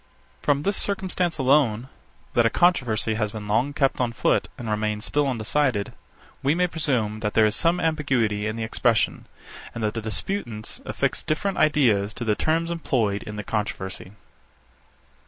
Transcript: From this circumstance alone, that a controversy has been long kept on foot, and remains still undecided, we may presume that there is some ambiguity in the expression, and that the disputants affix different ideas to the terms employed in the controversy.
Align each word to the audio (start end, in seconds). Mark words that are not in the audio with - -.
From 0.41 0.63
this 0.63 0.77
circumstance 0.77 1.37
alone, 1.37 1.87
that 2.33 2.43
a 2.47 2.49
controversy 2.49 3.13
has 3.13 3.31
been 3.31 3.47
long 3.47 3.71
kept 3.71 4.01
on 4.01 4.13
foot, 4.13 4.49
and 4.57 4.67
remains 4.67 5.05
still 5.05 5.27
undecided, 5.27 5.93
we 6.41 6.55
may 6.55 6.65
presume 6.65 7.19
that 7.19 7.35
there 7.35 7.45
is 7.45 7.55
some 7.55 7.79
ambiguity 7.79 8.47
in 8.47 8.55
the 8.55 8.63
expression, 8.63 9.27
and 9.75 9.83
that 9.83 9.93
the 9.93 10.01
disputants 10.01 10.81
affix 10.87 11.21
different 11.21 11.59
ideas 11.59 12.15
to 12.15 12.25
the 12.25 12.33
terms 12.33 12.71
employed 12.71 13.21
in 13.21 13.35
the 13.35 13.43
controversy. 13.43 14.13